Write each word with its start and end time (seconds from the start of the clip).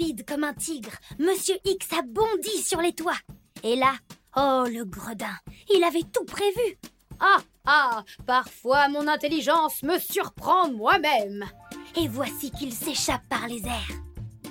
Rapide 0.00 0.24
comme 0.26 0.44
un 0.44 0.54
tigre, 0.54 0.92
Monsieur 1.18 1.56
X 1.64 1.92
a 1.92 2.02
bondi 2.02 2.62
sur 2.62 2.80
les 2.80 2.94
toits. 2.94 3.18
Et 3.62 3.76
là, 3.76 3.92
oh 4.34 4.64
le 4.66 4.84
gredin, 4.84 5.36
il 5.74 5.84
avait 5.84 6.04
tout 6.10 6.24
prévu. 6.24 6.78
Ah 7.18 7.38
ah, 7.66 8.04
parfois 8.26 8.88
mon 8.88 9.06
intelligence 9.08 9.82
me 9.82 9.98
surprend 9.98 10.70
moi-même. 10.70 11.44
Et 12.00 12.08
voici 12.08 12.50
qu'il 12.50 12.72
s'échappe 12.72 13.28
par 13.28 13.46
les 13.46 13.62
airs. 13.66 14.00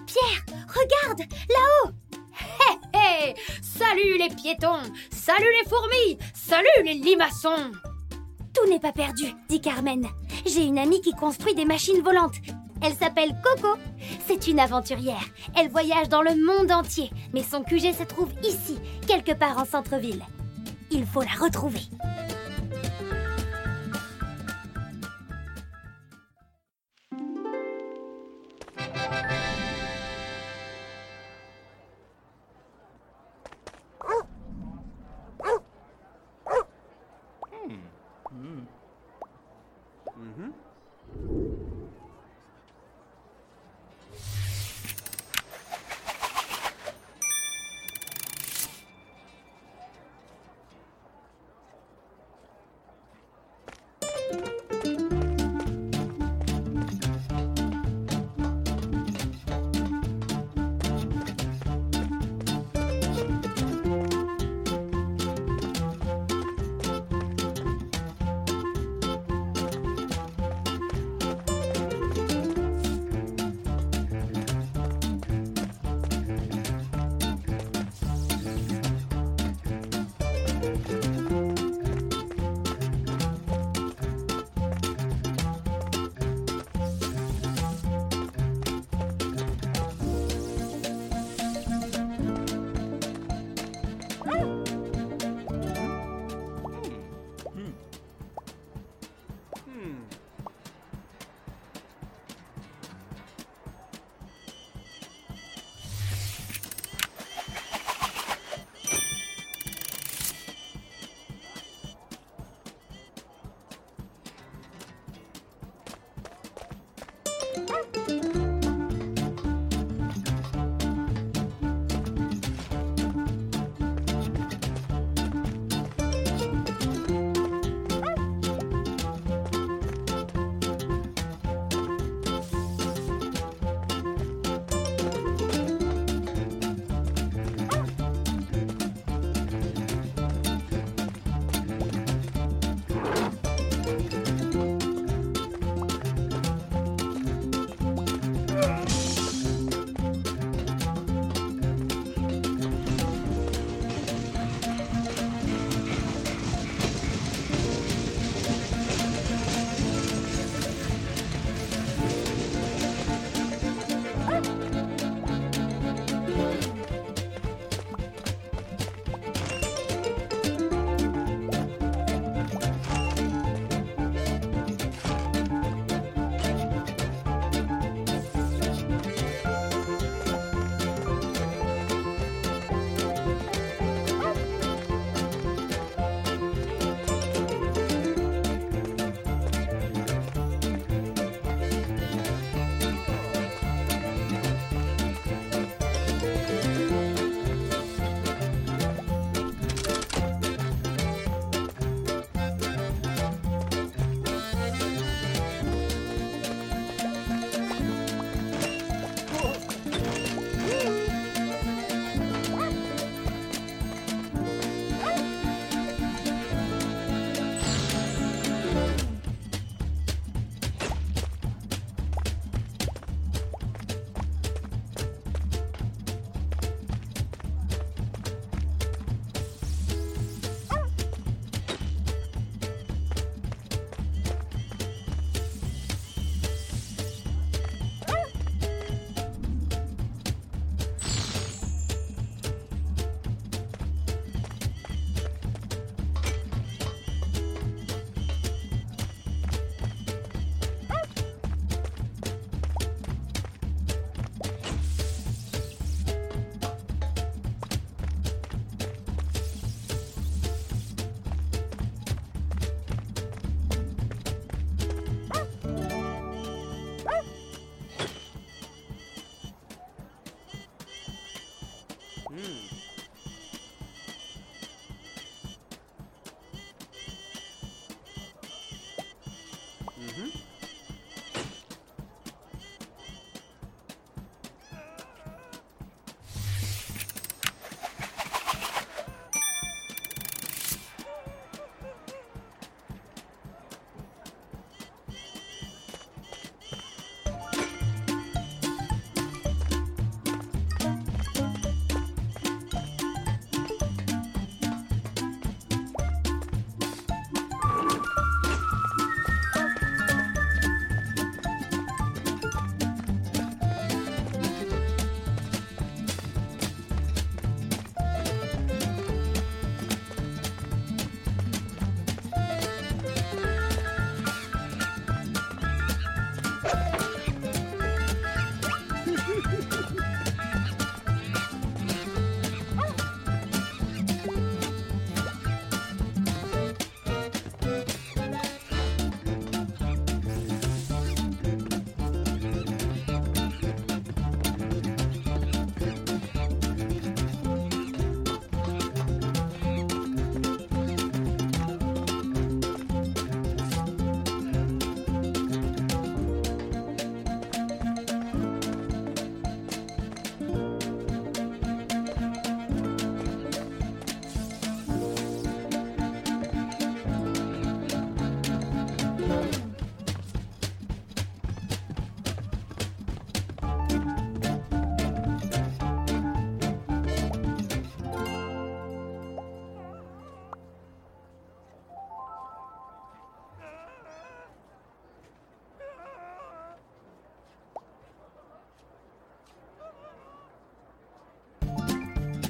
Pierre, 0.06 0.46
regarde, 0.68 1.22
là-haut 1.50 1.92
Hé 2.42 3.32
hé 3.32 3.36
Salut 3.64 4.18
les 4.20 4.36
piétons 4.36 4.84
Salut 5.10 5.52
les 5.64 5.70
fourmis 5.70 6.20
Salut 6.36 6.84
les 6.84 6.94
limaçons 6.94 7.72
Tout 8.54 8.70
n'est 8.70 8.80
pas 8.80 8.94
perdu, 8.94 9.26
dit 9.48 9.62
Carmen. 9.62 10.08
J'ai 10.46 10.66
une 10.66 10.78
amie 10.78 11.02
qui 11.02 11.14
construit 11.14 11.56
des 11.56 11.66
machines 11.66 12.02
volantes. 12.02 12.38
Elle 12.82 12.94
s'appelle 12.94 13.36
Coco. 13.44 13.78
C'est 14.28 14.48
une 14.48 14.60
aventurière. 14.60 15.26
Elle 15.58 15.70
voyage 15.70 16.10
dans 16.10 16.22
le 16.22 16.36
monde 16.36 16.72
entier, 16.72 17.10
mais 17.34 17.44
son 17.44 17.64
QG 17.64 17.94
se 17.94 18.04
trouve 18.04 18.32
ici, 18.44 18.78
quelque 19.08 19.34
part 19.34 19.58
en 19.58 19.66
centre-ville. 19.66 20.24
Il 20.92 21.06
faut 21.06 21.22
la 21.22 21.44
retrouver. 21.44 21.82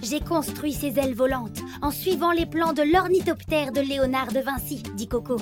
J'ai 0.10 0.22
construit 0.22 0.74
ces 0.74 0.98
ailes 0.98 1.14
volantes 1.14 1.60
en 1.84 1.92
suivant 1.92 2.32
les 2.32 2.48
plans 2.48 2.74
de 2.74 2.82
l'ornithoptère 2.82 3.72
de 3.72 3.82
Léonard 3.82 4.32
de 4.32 4.40
Vinci, 4.40 4.82
dit 4.96 5.08
Coco. 5.08 5.38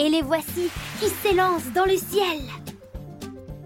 Et 0.00 0.08
les 0.08 0.22
voici 0.22 0.68
qui 0.98 1.06
s'élancent 1.22 1.72
dans 1.72 1.84
le 1.84 1.96
ciel. 1.96 2.40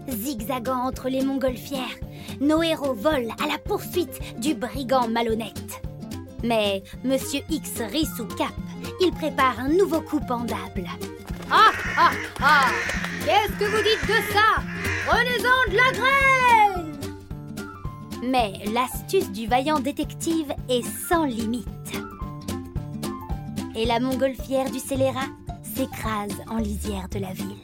Zigzagant 0.07 0.85
entre 0.85 1.09
les 1.09 1.23
montgolfières, 1.23 1.97
nos 2.41 2.61
héros 2.61 2.93
volent 2.93 3.33
à 3.43 3.47
la 3.47 3.57
poursuite 3.57 4.39
du 4.39 4.53
brigand 4.53 5.07
malhonnête. 5.07 5.81
Mais 6.43 6.83
Monsieur 7.03 7.41
X 7.49 7.81
rit 7.91 8.07
sous 8.15 8.27
cap. 8.27 8.53
Il 9.01 9.13
prépare 9.13 9.59
un 9.59 9.69
nouveau 9.69 10.01
coup 10.01 10.19
pendable. 10.27 10.87
Ah 11.49 11.71
ah 11.97 12.11
ah 12.39 12.67
Qu'est-ce 13.25 13.53
que 13.53 13.65
vous 13.65 13.81
dites 13.81 14.07
de 14.07 14.33
ça? 14.33 14.61
Prenez-en 15.07 15.71
de 15.71 15.75
la 15.75 15.91
graine 15.91 16.64
Mais 18.27 18.53
l'astuce 18.73 19.31
du 19.31 19.45
vaillant 19.45 19.79
détective 19.79 20.51
est 20.67 20.83
sans 21.07 21.25
limite. 21.25 21.67
Et 23.75 23.85
la 23.85 23.99
montgolfière 23.99 24.71
du 24.71 24.79
scélérat 24.79 25.27
s'écrase 25.61 26.41
en 26.47 26.57
lisière 26.57 27.07
de 27.09 27.19
la 27.19 27.33
ville. 27.33 27.55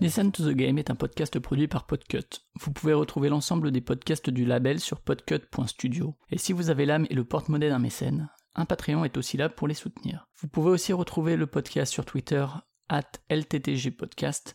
Listen 0.00 0.30
to 0.30 0.44
the 0.44 0.54
Game 0.54 0.78
est 0.78 0.90
un 0.90 0.94
podcast 0.94 1.38
produit 1.40 1.68
par 1.68 1.86
Podcut. 1.86 2.44
Vous 2.60 2.70
pouvez 2.70 2.92
retrouver 2.92 3.28
l'ensemble 3.28 3.72
des 3.72 3.80
podcasts 3.80 4.30
du 4.30 4.44
label 4.44 4.78
sur 4.78 5.00
podcut.studio. 5.00 6.14
Et 6.30 6.38
si 6.38 6.52
vous 6.52 6.70
avez 6.70 6.86
l'âme 6.86 7.06
et 7.10 7.14
le 7.14 7.24
porte-monnaie 7.24 7.70
d'un 7.70 7.78
mécène, 7.78 8.28
un 8.54 8.66
Patreon 8.66 9.04
est 9.04 9.16
aussi 9.16 9.36
là 9.36 9.48
pour 9.48 9.66
les 9.66 9.74
soutenir. 9.74 10.28
Vous 10.40 10.48
pouvez 10.48 10.70
aussi 10.70 10.92
retrouver 10.92 11.36
le 11.36 11.46
podcast 11.46 11.92
sur 11.92 12.04
Twitter, 12.04 12.46
at 12.88 13.10
LTTGpodcast, 13.30 14.54